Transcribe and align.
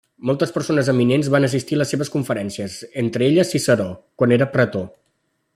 Moltes 0.27 0.53
persones 0.53 0.87
eminents 0.93 1.29
van 1.35 1.45
assistir 1.49 1.77
les 1.81 1.93
seves 1.95 2.11
conferències, 2.15 2.79
entre 3.05 3.29
elles 3.29 3.55
Ciceró, 3.57 3.89
quan 4.23 4.39
era 4.41 4.53
pretor. 4.57 4.93